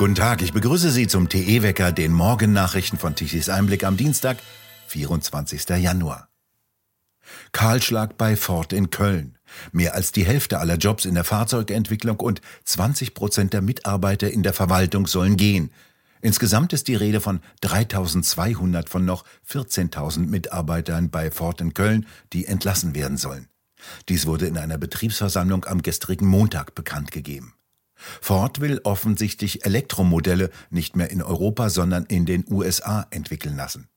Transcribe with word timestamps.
Guten 0.00 0.14
Tag, 0.14 0.40
ich 0.40 0.54
begrüße 0.54 0.90
Sie 0.90 1.08
zum 1.08 1.28
TE-Wecker, 1.28 1.92
den 1.92 2.14
Morgennachrichten 2.14 2.98
von 2.98 3.14
Tichys 3.14 3.50
Einblick 3.50 3.84
am 3.84 3.98
Dienstag, 3.98 4.38
24. 4.86 5.68
Januar. 5.76 6.30
Kahlschlag 7.52 8.16
bei 8.16 8.34
Ford 8.34 8.72
in 8.72 8.88
Köln. 8.88 9.36
Mehr 9.72 9.94
als 9.94 10.10
die 10.10 10.24
Hälfte 10.24 10.58
aller 10.58 10.76
Jobs 10.76 11.04
in 11.04 11.16
der 11.16 11.24
Fahrzeugentwicklung 11.24 12.18
und 12.18 12.40
20 12.64 13.12
Prozent 13.12 13.52
der 13.52 13.60
Mitarbeiter 13.60 14.30
in 14.30 14.42
der 14.42 14.54
Verwaltung 14.54 15.06
sollen 15.06 15.36
gehen. 15.36 15.70
Insgesamt 16.22 16.72
ist 16.72 16.88
die 16.88 16.94
Rede 16.94 17.20
von 17.20 17.40
3200 17.60 18.88
von 18.88 19.04
noch 19.04 19.26
14.000 19.50 20.28
Mitarbeitern 20.28 21.10
bei 21.10 21.30
Ford 21.30 21.60
in 21.60 21.74
Köln, 21.74 22.06
die 22.32 22.46
entlassen 22.46 22.94
werden 22.94 23.18
sollen. 23.18 23.48
Dies 24.08 24.24
wurde 24.24 24.46
in 24.46 24.56
einer 24.56 24.78
Betriebsversammlung 24.78 25.66
am 25.66 25.82
gestrigen 25.82 26.26
Montag 26.26 26.74
bekannt 26.74 27.10
gegeben. 27.10 27.52
Ford 28.20 28.60
will 28.60 28.80
offensichtlich 28.84 29.64
Elektromodelle 29.64 30.50
nicht 30.70 30.96
mehr 30.96 31.10
in 31.10 31.22
Europa, 31.22 31.70
sondern 31.70 32.04
in 32.06 32.26
den 32.26 32.44
USA 32.50 33.06
entwickeln 33.10 33.56
lassen. 33.56 33.88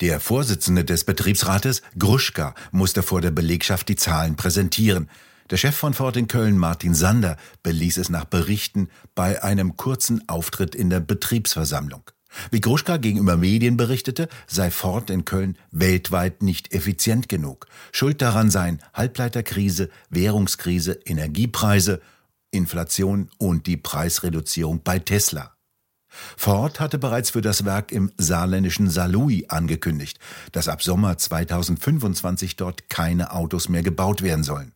Der 0.00 0.20
Vorsitzende 0.20 0.84
des 0.84 1.04
Betriebsrates, 1.04 1.82
Gruschka, 1.98 2.54
musste 2.70 3.02
vor 3.02 3.20
der 3.20 3.32
Belegschaft 3.32 3.88
die 3.88 3.96
Zahlen 3.96 4.36
präsentieren. 4.36 5.10
Der 5.50 5.56
Chef 5.56 5.74
von 5.74 5.94
Ford 5.94 6.16
in 6.16 6.28
Köln, 6.28 6.56
Martin 6.56 6.94
Sander, 6.94 7.36
beließ 7.62 7.96
es 7.96 8.08
nach 8.08 8.24
Berichten 8.24 8.90
bei 9.14 9.42
einem 9.42 9.76
kurzen 9.76 10.28
Auftritt 10.28 10.74
in 10.74 10.88
der 10.90 11.00
Betriebsversammlung. 11.00 12.02
Wie 12.50 12.60
Gruschka 12.60 12.98
gegenüber 12.98 13.36
Medien 13.36 13.76
berichtete, 13.76 14.28
sei 14.46 14.70
Ford 14.70 15.10
in 15.10 15.24
Köln 15.24 15.56
weltweit 15.70 16.42
nicht 16.42 16.72
effizient 16.72 17.28
genug. 17.28 17.66
Schuld 17.90 18.22
daran 18.22 18.50
seien 18.50 18.80
Halbleiterkrise, 18.94 19.88
Währungskrise, 20.10 21.00
Energiepreise 21.06 22.00
Inflation 22.50 23.30
und 23.38 23.66
die 23.66 23.76
Preisreduzierung 23.76 24.82
bei 24.82 24.98
Tesla. 24.98 25.54
Ford 26.36 26.80
hatte 26.80 26.98
bereits 26.98 27.30
für 27.30 27.42
das 27.42 27.64
Werk 27.64 27.92
im 27.92 28.10
saarländischen 28.16 28.88
Saarlouis 28.88 29.48
angekündigt, 29.48 30.18
dass 30.52 30.68
ab 30.68 30.82
Sommer 30.82 31.18
2025 31.18 32.56
dort 32.56 32.88
keine 32.88 33.32
Autos 33.32 33.68
mehr 33.68 33.82
gebaut 33.82 34.22
werden 34.22 34.42
sollen. 34.42 34.72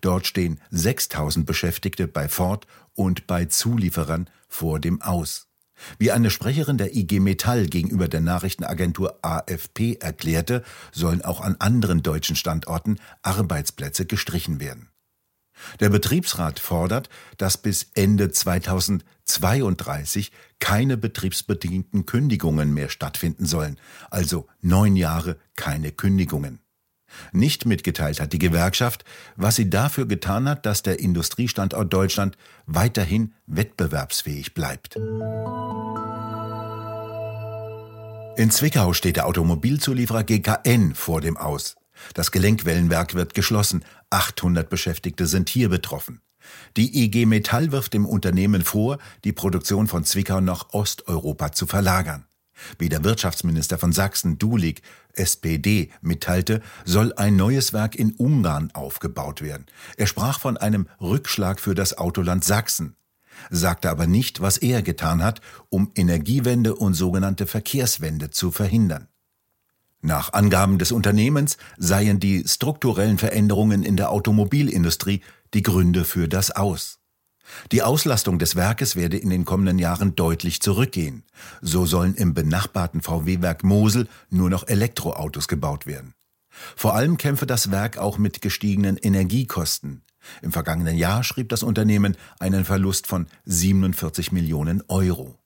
Dort 0.00 0.26
stehen 0.26 0.60
6000 0.70 1.44
Beschäftigte 1.44 2.06
bei 2.06 2.28
Ford 2.28 2.66
und 2.94 3.26
bei 3.26 3.46
Zulieferern 3.46 4.30
vor 4.48 4.80
dem 4.80 5.02
Aus. 5.02 5.48
Wie 5.98 6.10
eine 6.10 6.30
Sprecherin 6.30 6.78
der 6.78 6.96
IG 6.96 7.20
Metall 7.20 7.66
gegenüber 7.66 8.08
der 8.08 8.22
Nachrichtenagentur 8.22 9.18
AFP 9.22 9.98
erklärte, 10.00 10.62
sollen 10.92 11.22
auch 11.22 11.42
an 11.42 11.56
anderen 11.58 12.02
deutschen 12.02 12.36
Standorten 12.36 12.98
Arbeitsplätze 13.20 14.06
gestrichen 14.06 14.58
werden. 14.58 14.88
Der 15.80 15.88
Betriebsrat 15.88 16.60
fordert, 16.60 17.08
dass 17.38 17.56
bis 17.56 17.90
Ende 17.94 18.30
2032 18.30 20.32
keine 20.58 20.96
betriebsbedingten 20.96 22.06
Kündigungen 22.06 22.72
mehr 22.72 22.88
stattfinden 22.88 23.46
sollen, 23.46 23.78
also 24.10 24.46
neun 24.60 24.96
Jahre 24.96 25.38
keine 25.54 25.92
Kündigungen. 25.92 26.60
Nicht 27.32 27.66
mitgeteilt 27.66 28.20
hat 28.20 28.32
die 28.32 28.38
Gewerkschaft, 28.38 29.04
was 29.36 29.56
sie 29.56 29.70
dafür 29.70 30.06
getan 30.06 30.48
hat, 30.48 30.66
dass 30.66 30.82
der 30.82 30.98
Industriestandort 30.98 31.92
Deutschland 31.92 32.36
weiterhin 32.66 33.34
wettbewerbsfähig 33.46 34.54
bleibt. 34.54 34.96
In 38.36 38.50
Zwickau 38.50 38.92
steht 38.92 39.16
der 39.16 39.26
Automobilzulieferer 39.26 40.24
GKN 40.24 40.94
vor 40.94 41.22
dem 41.22 41.36
Aus. 41.36 41.76
Das 42.14 42.30
Gelenkwellenwerk 42.30 43.14
wird 43.14 43.34
geschlossen. 43.34 43.84
800 44.10 44.68
Beschäftigte 44.68 45.26
sind 45.26 45.48
hier 45.48 45.68
betroffen. 45.68 46.20
Die 46.76 47.04
IG 47.04 47.26
Metall 47.26 47.72
wirft 47.72 47.94
dem 47.94 48.06
Unternehmen 48.06 48.62
vor, 48.62 48.98
die 49.24 49.32
Produktion 49.32 49.86
von 49.86 50.04
Zwickau 50.04 50.40
nach 50.40 50.72
Osteuropa 50.72 51.52
zu 51.52 51.66
verlagern. 51.66 52.26
Wie 52.78 52.88
der 52.88 53.04
Wirtschaftsminister 53.04 53.78
von 53.78 53.92
Sachsen, 53.92 54.38
Dulig, 54.38 54.80
SPD, 55.12 55.90
mitteilte, 56.00 56.62
soll 56.84 57.12
ein 57.14 57.36
neues 57.36 57.72
Werk 57.72 57.94
in 57.94 58.12
Ungarn 58.12 58.70
aufgebaut 58.72 59.42
werden. 59.42 59.66
Er 59.96 60.06
sprach 60.06 60.40
von 60.40 60.56
einem 60.56 60.88
Rückschlag 61.00 61.60
für 61.60 61.74
das 61.74 61.98
Autoland 61.98 62.44
Sachsen, 62.44 62.96
sagte 63.50 63.90
aber 63.90 64.06
nicht, 64.06 64.40
was 64.40 64.56
er 64.56 64.82
getan 64.82 65.22
hat, 65.22 65.40
um 65.68 65.90
Energiewende 65.94 66.74
und 66.74 66.94
sogenannte 66.94 67.46
Verkehrswende 67.46 68.30
zu 68.30 68.50
verhindern. 68.50 69.08
Nach 70.02 70.32
Angaben 70.32 70.78
des 70.78 70.92
Unternehmens 70.92 71.56
seien 71.78 72.20
die 72.20 72.44
strukturellen 72.46 73.18
Veränderungen 73.18 73.82
in 73.82 73.96
der 73.96 74.10
Automobilindustrie 74.10 75.22
die 75.54 75.62
Gründe 75.62 76.04
für 76.04 76.28
das 76.28 76.50
Aus. 76.50 76.98
Die 77.72 77.82
Auslastung 77.82 78.38
des 78.38 78.56
Werkes 78.56 78.96
werde 78.96 79.16
in 79.16 79.30
den 79.30 79.44
kommenden 79.44 79.78
Jahren 79.78 80.14
deutlich 80.16 80.60
zurückgehen. 80.60 81.24
So 81.60 81.86
sollen 81.86 82.14
im 82.14 82.34
benachbarten 82.34 83.02
VW-Werk 83.02 83.62
Mosel 83.64 84.08
nur 84.30 84.50
noch 84.50 84.66
Elektroautos 84.66 85.48
gebaut 85.48 85.86
werden. 85.86 86.14
Vor 86.74 86.94
allem 86.94 87.18
kämpfe 87.18 87.46
das 87.46 87.70
Werk 87.70 87.98
auch 87.98 88.18
mit 88.18 88.40
gestiegenen 88.40 88.96
Energiekosten. 88.96 90.02
Im 90.42 90.52
vergangenen 90.52 90.96
Jahr 90.96 91.22
schrieb 91.22 91.50
das 91.50 91.62
Unternehmen 91.62 92.16
einen 92.40 92.64
Verlust 92.64 93.06
von 93.06 93.26
47 93.44 94.32
Millionen 94.32 94.82
Euro. 94.88 95.38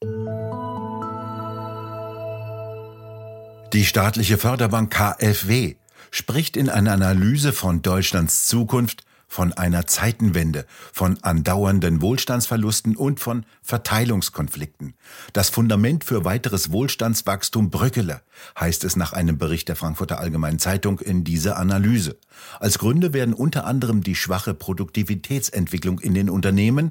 Die 3.72 3.84
staatliche 3.84 4.36
Förderbank 4.36 4.90
KfW 4.92 5.76
spricht 6.10 6.56
in 6.56 6.68
einer 6.68 6.90
Analyse 6.90 7.52
von 7.52 7.82
Deutschlands 7.82 8.48
Zukunft 8.48 9.04
von 9.28 9.52
einer 9.52 9.86
Zeitenwende, 9.86 10.66
von 10.92 11.22
andauernden 11.22 12.02
Wohlstandsverlusten 12.02 12.96
und 12.96 13.20
von 13.20 13.46
Verteilungskonflikten. 13.62 14.94
Das 15.32 15.50
Fundament 15.50 16.02
für 16.02 16.24
weiteres 16.24 16.72
Wohlstandswachstum 16.72 17.70
bröckele, 17.70 18.22
heißt 18.58 18.82
es 18.82 18.96
nach 18.96 19.12
einem 19.12 19.38
Bericht 19.38 19.68
der 19.68 19.76
Frankfurter 19.76 20.18
Allgemeinen 20.18 20.58
Zeitung 20.58 20.98
in 20.98 21.22
dieser 21.22 21.56
Analyse. 21.56 22.18
Als 22.58 22.80
Gründe 22.80 23.12
werden 23.12 23.34
unter 23.34 23.66
anderem 23.66 24.02
die 24.02 24.16
schwache 24.16 24.52
Produktivitätsentwicklung 24.52 26.00
in 26.00 26.14
den 26.14 26.28
Unternehmen 26.28 26.90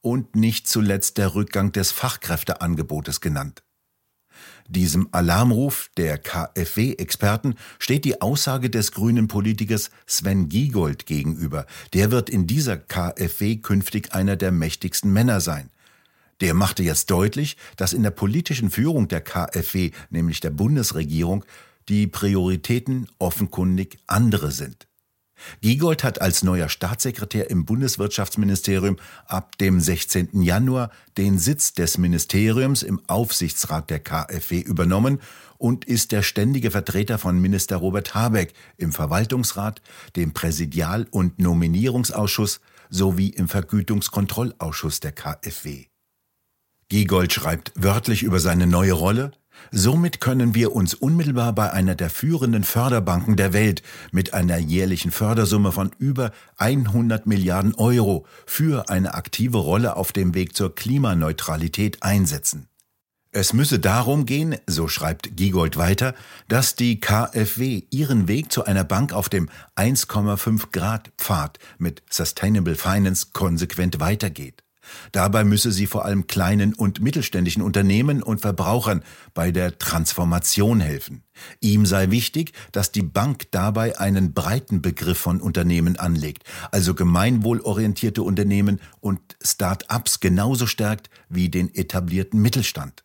und 0.00 0.34
nicht 0.34 0.66
zuletzt 0.66 1.18
der 1.18 1.36
Rückgang 1.36 1.70
des 1.70 1.92
Fachkräfteangebotes 1.92 3.20
genannt. 3.20 3.62
Diesem 4.68 5.08
Alarmruf 5.12 5.90
der 5.96 6.18
KfW-Experten 6.18 7.54
steht 7.78 8.04
die 8.04 8.20
Aussage 8.20 8.70
des 8.70 8.92
grünen 8.92 9.28
Politikers 9.28 9.90
Sven 10.06 10.48
Giegold 10.48 11.06
gegenüber. 11.06 11.66
Der 11.92 12.10
wird 12.10 12.28
in 12.30 12.46
dieser 12.46 12.76
KfW 12.76 13.56
künftig 13.56 14.12
einer 14.12 14.36
der 14.36 14.52
mächtigsten 14.52 15.12
Männer 15.12 15.40
sein. 15.40 15.70
Der 16.40 16.52
machte 16.52 16.82
jetzt 16.82 17.10
deutlich, 17.10 17.56
dass 17.76 17.92
in 17.92 18.02
der 18.02 18.10
politischen 18.10 18.70
Führung 18.70 19.08
der 19.08 19.20
KfW, 19.20 19.92
nämlich 20.10 20.40
der 20.40 20.50
Bundesregierung, 20.50 21.44
die 21.88 22.06
Prioritäten 22.06 23.08
offenkundig 23.18 23.98
andere 24.06 24.50
sind. 24.50 24.86
Giegold 25.60 26.04
hat 26.04 26.20
als 26.20 26.42
neuer 26.42 26.68
Staatssekretär 26.68 27.50
im 27.50 27.64
Bundeswirtschaftsministerium 27.64 28.96
ab 29.26 29.56
dem 29.58 29.80
16. 29.80 30.42
Januar 30.42 30.90
den 31.16 31.38
Sitz 31.38 31.74
des 31.74 31.98
Ministeriums 31.98 32.82
im 32.82 33.00
Aufsichtsrat 33.06 33.90
der 33.90 34.00
KfW 34.00 34.60
übernommen 34.60 35.20
und 35.58 35.84
ist 35.84 36.12
der 36.12 36.22
ständige 36.22 36.70
Vertreter 36.70 37.18
von 37.18 37.38
Minister 37.40 37.76
Robert 37.76 38.14
Habeck 38.14 38.52
im 38.76 38.92
Verwaltungsrat, 38.92 39.82
dem 40.16 40.32
Präsidial- 40.32 41.06
und 41.10 41.38
Nominierungsausschuss 41.38 42.60
sowie 42.90 43.30
im 43.30 43.48
Vergütungskontrollausschuss 43.48 45.00
der 45.00 45.12
KfW. 45.12 45.86
Giegold 46.88 47.32
schreibt 47.32 47.72
wörtlich 47.74 48.22
über 48.22 48.38
seine 48.38 48.66
neue 48.66 48.92
Rolle, 48.92 49.32
Somit 49.70 50.20
können 50.20 50.54
wir 50.54 50.72
uns 50.72 50.94
unmittelbar 50.94 51.52
bei 51.52 51.72
einer 51.72 51.94
der 51.94 52.10
führenden 52.10 52.64
Förderbanken 52.64 53.36
der 53.36 53.52
Welt 53.52 53.82
mit 54.12 54.34
einer 54.34 54.58
jährlichen 54.58 55.10
Fördersumme 55.10 55.72
von 55.72 55.90
über 55.98 56.32
100 56.56 57.26
Milliarden 57.26 57.74
Euro 57.74 58.26
für 58.46 58.88
eine 58.88 59.14
aktive 59.14 59.58
Rolle 59.58 59.96
auf 59.96 60.12
dem 60.12 60.34
Weg 60.34 60.56
zur 60.56 60.74
Klimaneutralität 60.74 62.02
einsetzen. 62.02 62.68
Es 63.38 63.52
müsse 63.52 63.78
darum 63.78 64.24
gehen, 64.24 64.56
so 64.66 64.88
schreibt 64.88 65.36
Giegold 65.36 65.76
weiter, 65.76 66.14
dass 66.48 66.74
die 66.74 67.00
KfW 67.00 67.82
ihren 67.90 68.28
Weg 68.28 68.50
zu 68.50 68.64
einer 68.64 68.84
Bank 68.84 69.12
auf 69.12 69.28
dem 69.28 69.50
1,5 69.76 70.70
Grad 70.72 71.12
Pfad 71.18 71.58
mit 71.76 72.02
Sustainable 72.08 72.76
Finance 72.76 73.26
konsequent 73.34 74.00
weitergeht. 74.00 74.65
Dabei 75.12 75.44
müsse 75.44 75.72
sie 75.72 75.86
vor 75.86 76.04
allem 76.04 76.26
kleinen 76.26 76.74
und 76.74 77.00
mittelständischen 77.00 77.62
Unternehmen 77.62 78.22
und 78.22 78.40
Verbrauchern 78.40 79.02
bei 79.34 79.50
der 79.50 79.78
Transformation 79.78 80.80
helfen. 80.80 81.22
Ihm 81.60 81.86
sei 81.86 82.10
wichtig, 82.10 82.52
dass 82.72 82.92
die 82.92 83.02
Bank 83.02 83.50
dabei 83.50 83.98
einen 83.98 84.32
breiten 84.32 84.82
Begriff 84.82 85.18
von 85.18 85.40
Unternehmen 85.40 85.96
anlegt, 85.96 86.44
also 86.70 86.94
gemeinwohlorientierte 86.94 88.22
Unternehmen 88.22 88.80
und 89.00 89.20
Start-ups 89.42 90.20
genauso 90.20 90.66
stärkt 90.66 91.10
wie 91.28 91.48
den 91.48 91.74
etablierten 91.74 92.40
Mittelstand. 92.40 93.04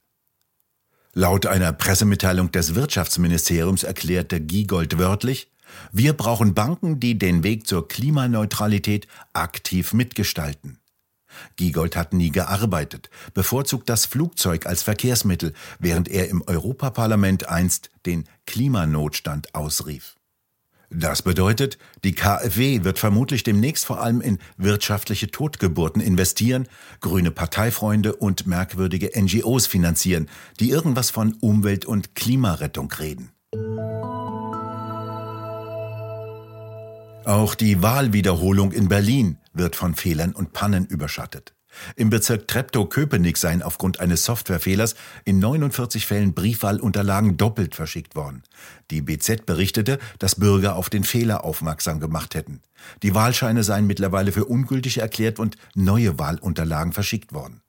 Laut 1.13 1.45
einer 1.45 1.73
Pressemitteilung 1.73 2.51
des 2.51 2.73
Wirtschaftsministeriums 2.73 3.83
erklärte 3.83 4.39
Giegold 4.39 4.97
wörtlich, 4.97 5.51
wir 5.91 6.13
brauchen 6.13 6.53
Banken, 6.53 6.99
die 6.99 7.17
den 7.17 7.43
Weg 7.43 7.67
zur 7.67 7.87
Klimaneutralität 7.87 9.07
aktiv 9.33 9.93
mitgestalten. 9.93 10.80
Giegold 11.55 11.95
hat 11.95 12.13
nie 12.13 12.31
gearbeitet, 12.31 13.09
bevorzugt 13.33 13.89
das 13.89 14.05
Flugzeug 14.05 14.65
als 14.65 14.83
Verkehrsmittel, 14.83 15.53
während 15.79 16.07
er 16.07 16.29
im 16.29 16.41
Europaparlament 16.41 17.49
einst 17.49 17.89
den 18.05 18.25
Klimanotstand 18.45 19.55
ausrief. 19.55 20.15
Das 20.93 21.21
bedeutet, 21.21 21.77
die 22.03 22.13
KfW 22.13 22.83
wird 22.83 22.99
vermutlich 22.99 23.43
demnächst 23.43 23.85
vor 23.85 24.01
allem 24.01 24.19
in 24.19 24.39
wirtschaftliche 24.57 25.31
Totgeburten 25.31 26.01
investieren, 26.01 26.67
grüne 26.99 27.31
Parteifreunde 27.31 28.13
und 28.13 28.45
merkwürdige 28.45 29.09
NGOs 29.15 29.67
finanzieren, 29.67 30.27
die 30.59 30.69
irgendwas 30.69 31.09
von 31.09 31.33
Umwelt- 31.39 31.85
und 31.85 32.13
Klimarettung 32.15 32.91
reden. 32.91 33.31
Auch 37.25 37.53
die 37.53 37.83
Wahlwiederholung 37.83 38.71
in 38.71 38.87
Berlin 38.87 39.37
wird 39.53 39.75
von 39.75 39.93
Fehlern 39.93 40.31
und 40.31 40.53
Pannen 40.53 40.85
überschattet. 40.85 41.53
Im 41.95 42.09
Bezirk 42.09 42.47
Treptow-Köpenick 42.47 43.37
seien 43.37 43.61
aufgrund 43.61 43.99
eines 43.99 44.25
Softwarefehlers 44.25 44.95
in 45.23 45.37
49 45.39 46.05
Fällen 46.05 46.33
Briefwahlunterlagen 46.33 47.37
doppelt 47.37 47.75
verschickt 47.75 48.15
worden. 48.15 48.43
Die 48.89 49.01
BZ 49.01 49.45
berichtete, 49.45 49.99
dass 50.17 50.35
Bürger 50.35 50.75
auf 50.75 50.89
den 50.89 51.03
Fehler 51.03 51.45
aufmerksam 51.45 51.99
gemacht 51.99 52.33
hätten. 52.33 52.61
Die 53.03 53.13
Wahlscheine 53.13 53.63
seien 53.63 53.87
mittlerweile 53.87 54.31
für 54.31 54.45
ungültig 54.45 54.97
erklärt 54.97 55.39
und 55.39 55.57
neue 55.75 56.17
Wahlunterlagen 56.17 56.91
verschickt 56.91 57.33
worden. 57.33 57.61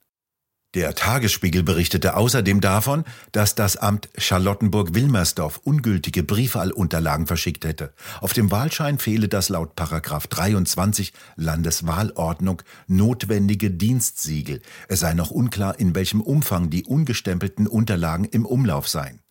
Der 0.73 0.95
Tagesspiegel 0.95 1.61
berichtete 1.61 2.15
außerdem 2.15 2.59
davon, 2.59 3.03
dass 3.31 3.53
das 3.53 3.77
Amt 3.77 4.09
Charlottenburg-Wilmersdorf 4.17 5.59
ungültige 5.63 6.23
Briefwahlunterlagen 6.23 7.27
verschickt 7.27 7.63
hätte. 7.63 7.93
Auf 8.21 8.33
dem 8.33 8.49
Wahlschein 8.49 8.97
fehle 8.97 9.27
das 9.27 9.49
laut 9.49 9.75
Paragraph 9.75 10.25
23 10.25 11.13
Landeswahlordnung 11.35 12.63
notwendige 12.87 13.69
Dienstsiegel. 13.69 14.63
Es 14.87 15.01
sei 15.01 15.13
noch 15.13 15.29
unklar, 15.29 15.79
in 15.79 15.93
welchem 15.93 16.21
Umfang 16.21 16.71
die 16.71 16.85
ungestempelten 16.85 17.67
Unterlagen 17.67 18.25
im 18.25 18.47
Umlauf 18.47 18.87
seien. 18.87 19.22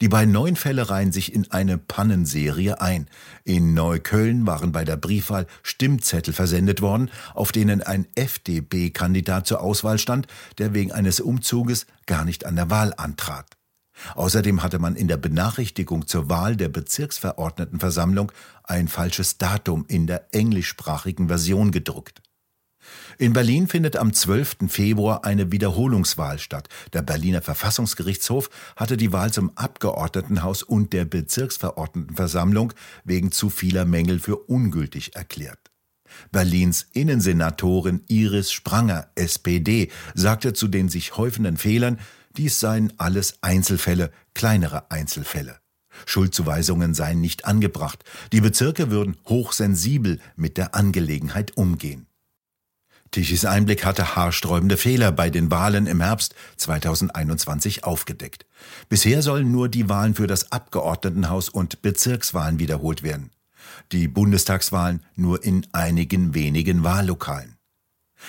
Die 0.00 0.08
beiden 0.08 0.32
neuen 0.32 0.56
Fälle 0.56 0.90
reihen 0.90 1.12
sich 1.12 1.32
in 1.34 1.50
eine 1.50 1.78
Pannenserie 1.78 2.80
ein. 2.80 3.08
In 3.44 3.74
Neukölln 3.74 4.46
waren 4.46 4.72
bei 4.72 4.84
der 4.84 4.96
Briefwahl 4.96 5.46
Stimmzettel 5.62 6.32
versendet 6.32 6.80
worden, 6.80 7.10
auf 7.34 7.52
denen 7.52 7.82
ein 7.82 8.06
FDP-Kandidat 8.14 9.46
zur 9.46 9.60
Auswahl 9.60 9.98
stand, 9.98 10.26
der 10.58 10.74
wegen 10.74 10.92
eines 10.92 11.20
Umzuges 11.20 11.86
gar 12.06 12.24
nicht 12.24 12.46
an 12.46 12.56
der 12.56 12.70
Wahl 12.70 12.94
antrat. 12.96 13.56
Außerdem 14.14 14.62
hatte 14.62 14.78
man 14.78 14.94
in 14.94 15.08
der 15.08 15.16
Benachrichtigung 15.16 16.06
zur 16.06 16.28
Wahl 16.28 16.56
der 16.56 16.68
Bezirksverordnetenversammlung 16.68 18.30
ein 18.64 18.88
falsches 18.88 19.38
Datum 19.38 19.84
in 19.88 20.06
der 20.06 20.34
englischsprachigen 20.34 21.28
Version 21.28 21.70
gedruckt. 21.70 22.20
In 23.18 23.32
Berlin 23.32 23.66
findet 23.66 23.96
am 23.96 24.12
12. 24.12 24.68
Februar 24.68 25.24
eine 25.24 25.50
Wiederholungswahl 25.52 26.38
statt. 26.38 26.68
Der 26.92 27.02
Berliner 27.02 27.42
Verfassungsgerichtshof 27.42 28.50
hatte 28.76 28.96
die 28.96 29.12
Wahl 29.12 29.32
zum 29.32 29.56
Abgeordnetenhaus 29.56 30.62
und 30.62 30.92
der 30.92 31.04
Bezirksverordnetenversammlung 31.04 32.72
wegen 33.04 33.32
zu 33.32 33.48
vieler 33.48 33.84
Mängel 33.84 34.18
für 34.18 34.36
ungültig 34.36 35.16
erklärt. 35.16 35.70
Berlins 36.30 36.86
Innensenatorin 36.92 38.02
Iris 38.08 38.52
Spranger, 38.52 39.08
SPD, 39.14 39.90
sagte 40.14 40.52
zu 40.52 40.68
den 40.68 40.88
sich 40.88 41.16
häufenden 41.16 41.56
Fehlern, 41.56 41.98
dies 42.36 42.60
seien 42.60 42.92
alles 42.98 43.38
Einzelfälle, 43.40 44.10
kleinere 44.34 44.90
Einzelfälle. 44.90 45.58
Schuldzuweisungen 46.04 46.92
seien 46.92 47.20
nicht 47.20 47.46
angebracht. 47.46 48.04
Die 48.32 48.42
Bezirke 48.42 48.90
würden 48.90 49.16
hochsensibel 49.26 50.20
mit 50.36 50.58
der 50.58 50.74
Angelegenheit 50.74 51.56
umgehen. 51.56 52.06
Tichys 53.10 53.44
Einblick 53.44 53.84
hatte 53.84 54.16
haarsträubende 54.16 54.76
Fehler 54.76 55.12
bei 55.12 55.30
den 55.30 55.50
Wahlen 55.50 55.86
im 55.86 56.00
Herbst 56.00 56.34
2021 56.56 57.84
aufgedeckt. 57.84 58.46
Bisher 58.88 59.22
sollen 59.22 59.50
nur 59.50 59.68
die 59.68 59.88
Wahlen 59.88 60.14
für 60.14 60.26
das 60.26 60.52
Abgeordnetenhaus 60.52 61.48
und 61.48 61.82
Bezirkswahlen 61.82 62.58
wiederholt 62.58 63.02
werden. 63.02 63.30
Die 63.92 64.08
Bundestagswahlen 64.08 65.02
nur 65.14 65.44
in 65.44 65.66
einigen 65.72 66.34
wenigen 66.34 66.84
Wahllokalen. 66.84 67.56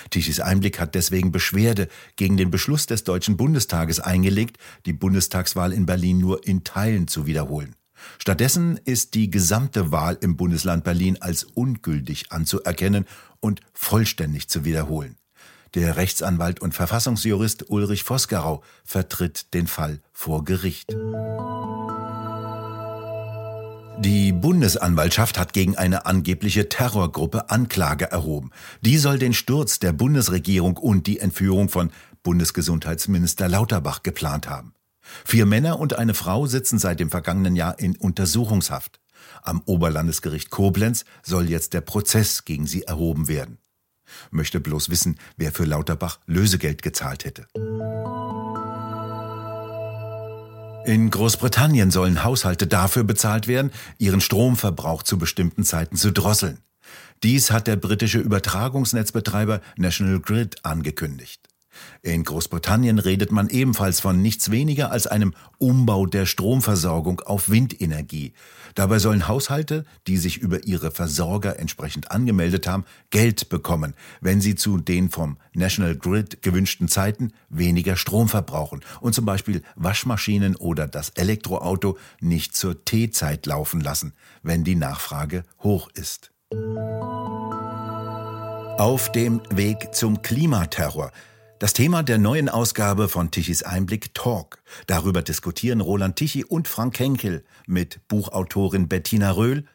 Tichys 0.10 0.40
Einblick 0.40 0.80
hat 0.80 0.96
deswegen 0.96 1.32
Beschwerde 1.32 1.88
gegen 2.16 2.38
den 2.38 2.52
Beschluss 2.52 2.86
des 2.86 3.04
Deutschen 3.04 3.38
Bundestages 3.38 4.00
eingelegt, 4.00 4.58
die 4.86 4.94
Bundestagswahl 4.94 5.74
in 5.74 5.86
Berlin 5.86 6.20
nur 6.20 6.46
in 6.46 6.64
Teilen 6.64 7.08
zu 7.08 7.26
wiederholen. 7.26 7.76
Stattdessen 8.20 8.78
ist 8.84 9.14
die 9.14 9.30
gesamte 9.30 9.92
Wahl 9.92 10.18
im 10.22 10.38
Bundesland 10.38 10.84
Berlin 10.84 11.18
als 11.20 11.44
ungültig 11.44 12.32
anzuerkennen 12.32 13.06
und 13.40 13.62
vollständig 13.74 14.50
zu 14.50 14.66
wiederholen. 14.66 15.16
Der 15.74 15.98
Rechtsanwalt 15.98 16.60
und 16.62 16.74
Verfassungsjurist 16.74 17.70
Ulrich 17.70 18.04
Vosgerau 18.04 18.64
vertritt 18.84 19.54
den 19.54 19.68
Fall 19.68 20.02
vor 20.12 20.44
Gericht. 20.44 20.96
Die 24.00 24.32
Bundesanwaltschaft 24.32 25.40
hat 25.40 25.54
gegen 25.54 25.76
eine 25.76 26.06
angebliche 26.06 26.70
Terrorgruppe 26.70 27.50
Anklage 27.50 28.12
erhoben. 28.12 28.52
Die 28.82 28.98
soll 28.98 29.18
den 29.18 29.34
Sturz 29.34 29.80
der 29.80 29.92
Bundesregierung 29.92 30.78
und 30.78 31.08
die 31.08 31.20
Entführung 31.20 31.68
von 31.68 31.92
Bundesgesundheitsminister 32.22 33.48
Lauterbach 33.48 34.04
geplant 34.04 34.48
haben. 34.48 34.74
Vier 35.26 35.46
Männer 35.46 35.80
und 35.80 35.98
eine 35.98 36.14
Frau 36.14 36.46
sitzen 36.46 36.80
seit 36.80 37.00
dem 37.00 37.10
vergangenen 37.10 37.56
Jahr 37.56 37.80
in 37.80 37.96
Untersuchungshaft. 37.96 39.00
Am 39.42 39.62
Oberlandesgericht 39.66 40.50
Koblenz 40.50 41.06
soll 41.24 41.50
jetzt 41.50 41.74
der 41.74 41.82
Prozess 41.82 42.46
gegen 42.46 42.68
sie 42.68 42.84
erhoben 42.84 43.28
werden. 43.28 43.58
Möchte 44.32 44.60
bloß 44.60 44.90
wissen, 44.90 45.18
wer 45.36 45.52
für 45.52 45.66
Lauterbach 45.66 46.20
Lösegeld 46.26 46.82
gezahlt 46.82 47.26
hätte. 47.26 47.48
In 50.86 51.10
Großbritannien 51.10 51.92
sollen 51.92 52.24
Haushalte 52.24 52.66
dafür 52.66 53.04
bezahlt 53.04 53.48
werden, 53.48 53.72
ihren 53.98 54.22
Stromverbrauch 54.22 55.04
zu 55.04 55.18
bestimmten 55.18 55.66
Zeiten 55.66 55.98
zu 55.98 56.14
drosseln. 56.14 56.60
Dies 57.24 57.52
hat 57.52 57.68
der 57.68 57.76
britische 57.76 58.20
Übertragungsnetzbetreiber 58.20 59.60
National 59.76 60.22
Grid 60.22 60.64
angekündigt. 60.64 61.47
In 62.02 62.24
Großbritannien 62.24 63.00
redet 63.00 63.32
man 63.32 63.50
ebenfalls 63.50 64.00
von 64.00 64.22
nichts 64.22 64.52
weniger 64.52 64.92
als 64.92 65.08
einem 65.08 65.34
Umbau 65.58 66.06
der 66.06 66.26
Stromversorgung 66.26 67.22
auf 67.22 67.50
Windenergie. 67.50 68.34
Dabei 68.76 69.00
sollen 69.00 69.28
Haushalte, 69.28 69.86
die 70.06 70.18
sich 70.18 70.38
über 70.38 70.66
ihre 70.66 70.92
Versorger 70.92 71.60
entsprechend 71.60 72.12
angemeldet 72.12 72.68
haben, 72.68 72.86
Geld 73.10 73.50
bekommen, 73.50 73.94
wenn 74.22 74.42
sie 74.42 74.56
zu 74.56 74.78
den 74.78 75.10
vom 75.10 75.38
National 75.54 75.96
Grid 75.96 76.42
gewünschten 76.42 76.88
Zeiten 76.88 77.34
weniger 77.50 77.96
Strom 77.96 78.30
verbrauchen 78.30 78.82
und 79.02 79.16
zum 79.16 79.26
Beispiel 79.26 79.64
Waschmaschinen 79.76 80.56
oder 80.56 80.88
das 80.88 81.10
Elektroauto 81.10 81.98
nicht 82.22 82.56
zur 82.56 82.86
T-Zeit 82.86 83.46
laufen 83.46 83.82
lassen, 83.82 84.14
wenn 84.44 84.64
die 84.64 84.76
Nachfrage 84.76 85.44
hoch 85.64 85.90
ist. 85.94 86.32
Auf 88.78 89.12
dem 89.12 89.42
Weg 89.50 89.96
zum 89.96 90.22
Klimaterror 90.22 91.12
das 91.60 91.74
Thema 91.74 92.04
der 92.04 92.18
neuen 92.18 92.50
Ausgabe 92.50 93.10
von 93.10 93.32
Tichys 93.32 93.64
Einblick 93.64 94.14
Talk. 94.14 94.60
Darüber 94.86 95.22
diskutieren 95.22 95.82
Roland 95.82 96.16
Tichy 96.16 96.44
und 96.44 96.68
Frank 96.68 97.00
Henkel 97.00 97.44
mit 97.66 98.00
Buchautorin 98.08 98.88
Bettina 98.88 99.32
Röhl, 99.32 99.66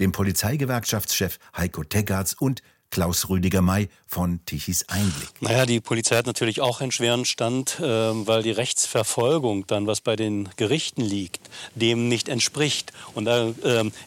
dem 0.00 0.12
Polizeigewerkschaftschef 0.12 1.38
Heiko 1.56 1.84
Teggarts 1.84 2.34
und 2.34 2.62
Klaus 2.90 3.28
Rüdiger 3.28 3.62
May 3.62 3.88
von 4.08 4.44
Tichys 4.44 4.88
Einblick. 4.88 5.28
Naja, 5.40 5.64
die 5.64 5.80
Polizei 5.80 6.16
hat 6.16 6.26
natürlich 6.26 6.60
auch 6.60 6.80
einen 6.80 6.90
schweren 6.90 7.24
Stand, 7.24 7.78
äh, 7.78 7.84
weil 7.84 8.42
die 8.42 8.50
Rechtsverfolgung 8.50 9.68
dann, 9.68 9.86
was 9.86 10.00
bei 10.00 10.16
den 10.16 10.48
Gerichten 10.56 11.02
liegt, 11.02 11.48
dem 11.76 12.08
nicht 12.08 12.28
entspricht. 12.28 12.92
Und 13.14 13.28
äh, 13.28 13.52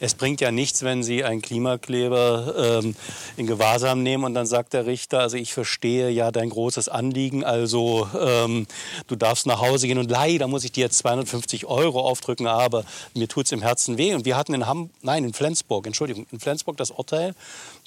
es 0.02 0.16
bringt 0.16 0.42
ja 0.42 0.52
nichts, 0.52 0.84
wenn 0.84 1.04
Sie 1.04 1.24
einen 1.24 1.42
Klimakleber 1.42 2.82
äh, 2.84 2.94
in 3.38 3.48
Gewahrsam 3.48 4.04
nehmen 4.04 4.25
und 4.25 4.34
dann 4.34 4.46
sagt 4.46 4.74
der 4.74 4.86
Richter, 4.86 5.22
also 5.22 5.38
ich 5.38 5.54
verstehe 5.54 6.10
ja 6.10 6.32
dein 6.32 6.50
großes 6.50 6.90
Anliegen, 6.90 7.46
also 7.46 8.10
ähm, 8.20 8.68
du 9.08 9.16
darfst 9.16 9.46
nach 9.46 9.62
Hause 9.62 9.88
gehen 9.88 10.00
und 10.00 10.12
leider 10.12 10.48
muss 10.48 10.66
ich 10.66 10.74
dir 10.74 10.82
jetzt 10.82 10.98
250 10.98 11.66
Euro 11.66 12.02
aufdrücken, 12.02 12.48
aber 12.48 12.84
mir 13.13 13.30
tut 13.30 13.46
es 13.46 13.54
im 13.54 13.62
Herzen 13.62 13.98
weh. 13.98 14.13
Und 14.13 14.25
wir 14.25 14.36
hatten 14.36 14.54
in 14.54 14.68
Hamm, 14.68 14.90
nein, 15.02 15.24
in 15.24 15.32
Flensburg, 15.32 15.88
Entschuldigung, 15.88 16.28
in 16.34 16.42
Flensburg 16.42 16.75
das 16.75 16.92
Urteil, 16.92 17.36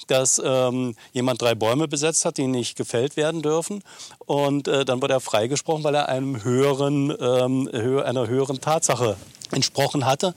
dass 0.07 0.41
ähm, 0.87 0.95
jemand 1.13 1.41
drei 1.41 1.55
Bäume 1.55 1.87
besetzt 1.87 2.25
hat, 2.25 2.37
die 2.37 2.47
nicht 2.47 2.77
gefällt 2.77 3.17
werden 3.17 3.41
dürfen. 3.41 3.83
Und 4.25 4.67
äh, 4.67 4.85
dann 4.85 5.01
wurde 5.01 5.13
er 5.13 5.19
freigesprochen, 5.19 5.83
weil 5.83 5.95
er 5.95 6.09
einem 6.09 6.43
höheren, 6.43 7.15
ähm, 7.19 7.69
hö 7.71 8.01
einer 8.01 8.27
höheren 8.27 8.61
Tatsache 8.61 9.17
entsprochen 9.51 10.05
hatte. 10.05 10.33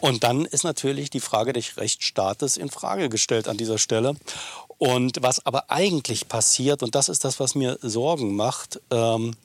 Und 0.00 0.24
dann 0.24 0.44
ist 0.44 0.64
natürlich 0.64 1.10
die 1.10 1.20
Frage 1.20 1.52
des 1.52 1.76
Rechtsstaates 1.76 2.56
in 2.56 2.70
Frage 2.70 3.08
gestellt 3.08 3.48
an 3.48 3.56
dieser 3.56 3.78
Stelle. 3.78 4.16
Und 4.78 5.18
was 5.20 5.44
aber 5.44 5.70
eigentlich 5.70 6.28
passiert, 6.28 6.82
und 6.82 6.94
das 6.94 7.08
ist 7.08 7.24
das, 7.24 7.38
was 7.38 7.54
mir 7.54 7.78
Sorgen 7.82 8.34
macht, 8.34 8.80
ähm, 8.90 9.36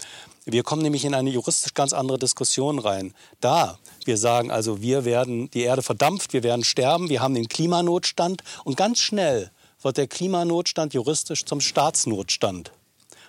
wir 0.45 0.63
kommen 0.63 0.83
nämlich 0.83 1.05
in 1.05 1.15
eine 1.15 1.31
juristisch 1.31 1.73
ganz 1.73 1.91
andere 1.91 2.19
Diskussion 2.19 2.77
rein. 2.77 3.13
Da 3.41 3.79
wir 4.05 4.17
sagen 4.17 4.51
also, 4.51 4.81
wir 4.81 5.03
werden, 5.03 5.49
die 5.51 5.63
Erde 5.63 5.81
verdampft, 5.81 6.33
wir 6.33 6.43
werden 6.43 6.63
sterben, 6.63 7.09
wir 7.09 7.21
haben 7.21 7.33
den 7.33 7.49
Klimanotstand 7.49 8.43
und 8.63 8.77
ganz 8.77 8.99
schnell 8.99 9.51
wird 9.85 9.97
der 9.97 10.07
Klimanotstand 10.07 10.95
juristisch 10.95 11.45
zum 11.45 11.61
Staatsnotstand. 11.61 12.71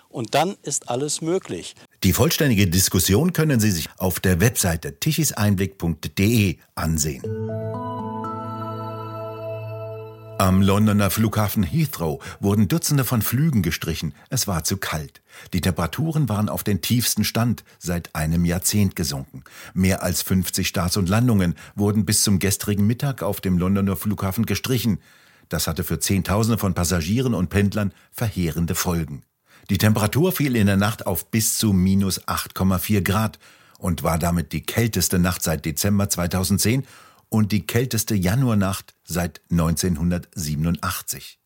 Und 0.09 0.33
dann 0.33 0.55
ist 0.63 0.89
alles 0.89 1.21
möglich. 1.21 1.75
Die 2.03 2.13
vollständige 2.13 2.67
Diskussion 2.67 3.31
können 3.31 3.59
Sie 3.59 3.69
sich 3.69 3.87
auf 3.97 4.19
der 4.19 4.41
Webseite 4.41 4.99
tichiseinblick.de 4.99 6.57
ansehen. 6.73 7.23
Am 10.39 10.61
Londoner 10.61 11.09
Flughafen 11.09 11.63
Heathrow 11.63 12.23
wurden 12.39 12.67
Dutzende 12.67 13.03
von 13.03 13.21
Flügen 13.21 13.61
gestrichen. 13.63 14.13
Es 14.29 14.47
war 14.47 14.63
zu 14.63 14.77
kalt. 14.77 15.21
Die 15.53 15.61
Temperaturen 15.61 16.29
waren 16.29 16.47
auf 16.47 16.63
den 16.63 16.81
tiefsten 16.81 17.23
Stand 17.23 17.63
seit 17.79 18.15
einem 18.15 18.45
Jahrzehnt 18.45 18.95
gesunken. 18.95 19.43
Mehr 19.73 20.03
als 20.03 20.21
50 20.21 20.67
Starts 20.67 20.97
und 20.97 21.09
Landungen 21.09 21.55
wurden 21.75 22.05
bis 22.05 22.23
zum 22.23 22.39
gestrigen 22.39 22.87
Mittag 22.87 23.23
auf 23.23 23.41
dem 23.41 23.57
Londoner 23.57 23.95
Flughafen 23.95 24.45
gestrichen. 24.45 24.99
Das 25.49 25.67
hatte 25.67 25.83
für 25.83 25.99
Zehntausende 25.99 26.57
von 26.57 26.73
Passagieren 26.73 27.33
und 27.33 27.49
Pendlern 27.49 27.93
verheerende 28.11 28.75
Folgen. 28.75 29.23
Die 29.69 29.77
Temperatur 29.77 30.31
fiel 30.31 30.55
in 30.55 30.67
der 30.67 30.77
Nacht 30.77 31.05
auf 31.07 31.29
bis 31.29 31.57
zu 31.57 31.73
minus 31.73 32.25
8,4 32.27 33.01
Grad 33.01 33.39
und 33.79 34.03
war 34.03 34.17
damit 34.17 34.53
die 34.53 34.63
kälteste 34.63 35.19
Nacht 35.19 35.43
seit 35.43 35.65
Dezember 35.65 36.09
2010 36.09 36.85
und 37.29 37.51
die 37.51 37.65
kälteste 37.65 38.15
Januarnacht 38.15 38.95
seit 39.03 39.41
1987. 39.51 41.39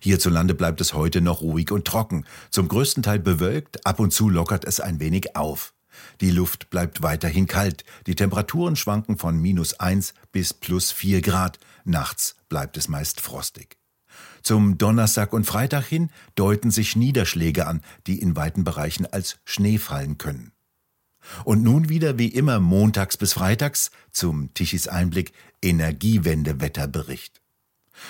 Hierzulande 0.00 0.54
bleibt 0.54 0.80
es 0.80 0.94
heute 0.94 1.20
noch 1.20 1.42
ruhig 1.42 1.70
und 1.70 1.86
trocken, 1.86 2.24
zum 2.50 2.68
größten 2.68 3.02
Teil 3.02 3.18
bewölkt, 3.18 3.86
ab 3.86 4.00
und 4.00 4.12
zu 4.12 4.28
lockert 4.28 4.64
es 4.64 4.80
ein 4.80 5.00
wenig 5.00 5.36
auf. 5.36 5.74
Die 6.20 6.30
Luft 6.30 6.70
bleibt 6.70 7.02
weiterhin 7.02 7.46
kalt, 7.46 7.84
die 8.06 8.14
Temperaturen 8.14 8.76
schwanken 8.76 9.18
von 9.18 9.38
minus 9.38 9.74
1 9.74 10.14
bis 10.32 10.54
plus 10.54 10.92
4 10.92 11.22
Grad, 11.22 11.58
nachts 11.84 12.36
bleibt 12.48 12.76
es 12.76 12.88
meist 12.88 13.20
frostig. 13.20 13.76
Zum 14.42 14.78
Donnerstag 14.78 15.32
und 15.32 15.44
Freitag 15.44 15.86
hin 15.86 16.10
deuten 16.34 16.70
sich 16.70 16.96
Niederschläge 16.96 17.66
an, 17.66 17.82
die 18.06 18.20
in 18.20 18.36
weiten 18.36 18.64
Bereichen 18.64 19.06
als 19.06 19.38
Schnee 19.44 19.78
fallen 19.78 20.18
können. 20.18 20.52
Und 21.44 21.62
nun 21.62 21.88
wieder 21.88 22.18
wie 22.18 22.28
immer 22.28 22.60
montags 22.60 23.16
bis 23.16 23.32
freitags 23.32 23.90
zum 24.12 24.54
Tichys 24.54 24.86
Einblick 24.86 25.32
Energiewendewetterbericht. 25.62 27.42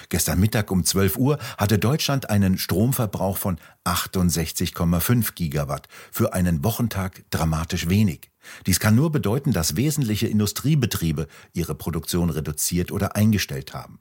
Gestern 0.09 0.41
Mittag 0.41 0.71
um 0.71 0.85
12 0.85 1.17
Uhr 1.17 1.39
hatte 1.59 1.79
Deutschland 1.79 2.31
einen 2.31 2.59
Stromverbrauch 2.59 3.37
von 3.37 3.59
68,5 3.85 5.35
Gigawatt, 5.35 5.89
für 6.11 6.33
einen 6.35 6.65
Wochentag 6.65 7.25
dramatisch 7.31 7.89
wenig. 7.89 8.31
Dies 8.67 8.81
kann 8.81 8.95
nur 8.95 9.11
bedeuten, 9.11 9.53
dass 9.53 9.77
wesentliche 9.77 10.29
Industriebetriebe 10.29 11.27
ihre 11.53 11.75
Produktion 11.75 12.31
reduziert 12.31 12.93
oder 12.93 13.17
eingestellt 13.17 13.75
haben. 13.75 14.01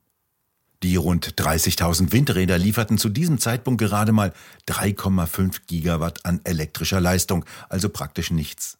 Die 0.83 0.97
rund 0.97 1.35
30.000 1.35 2.11
Windräder 2.11 2.57
lieferten 2.57 2.97
zu 2.97 3.09
diesem 3.09 3.39
Zeitpunkt 3.39 3.81
gerade 3.81 4.11
mal 4.11 4.33
3,5 4.67 5.61
Gigawatt 5.67 6.25
an 6.25 6.41
elektrischer 6.43 7.01
Leistung, 7.01 7.45
also 7.69 7.89
praktisch 7.89 8.29
nichts. 8.29 8.77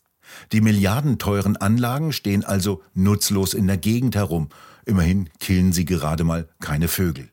Die 0.51 0.61
milliardenteuren 0.61 1.57
Anlagen 1.57 2.13
stehen 2.13 2.43
also 2.43 2.83
nutzlos 2.93 3.53
in 3.53 3.67
der 3.67 3.77
Gegend 3.77 4.15
herum. 4.15 4.49
Immerhin 4.85 5.29
killen 5.39 5.73
sie 5.73 5.85
gerade 5.85 6.23
mal 6.23 6.47
keine 6.59 6.87
Vögel. 6.87 7.29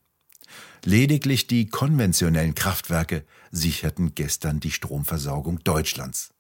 Lediglich 0.85 1.47
die 1.47 1.69
konventionellen 1.69 2.55
Kraftwerke 2.55 3.25
sicherten 3.51 4.15
gestern 4.15 4.59
die 4.59 4.73
Stromversorgung 4.73 5.61
Deutschlands 5.61 6.33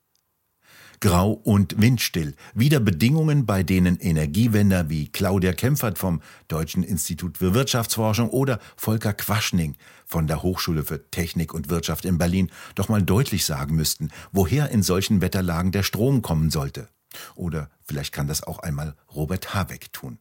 grau 1.02 1.32
und 1.32 1.80
windstill. 1.80 2.34
Wieder 2.54 2.78
Bedingungen, 2.78 3.44
bei 3.44 3.64
denen 3.64 3.98
Energiewender 3.98 4.88
wie 4.88 5.08
Claudia 5.08 5.52
Kempfert 5.52 5.98
vom 5.98 6.22
Deutschen 6.46 6.84
Institut 6.84 7.38
für 7.38 7.54
Wirtschaftsforschung 7.54 8.30
oder 8.30 8.60
Volker 8.76 9.12
Quaschning 9.12 9.74
von 10.06 10.28
der 10.28 10.44
Hochschule 10.44 10.84
für 10.84 11.10
Technik 11.10 11.52
und 11.54 11.68
Wirtschaft 11.68 12.04
in 12.04 12.18
Berlin 12.18 12.52
doch 12.76 12.88
mal 12.88 13.02
deutlich 13.02 13.44
sagen 13.44 13.74
müssten, 13.74 14.10
woher 14.30 14.70
in 14.70 14.84
solchen 14.84 15.20
Wetterlagen 15.20 15.72
der 15.72 15.82
Strom 15.82 16.22
kommen 16.22 16.50
sollte. 16.50 16.88
Oder 17.34 17.68
vielleicht 17.82 18.14
kann 18.14 18.28
das 18.28 18.44
auch 18.44 18.60
einmal 18.60 18.94
Robert 19.12 19.54
Habeck 19.54 19.92
tun. 19.92 20.20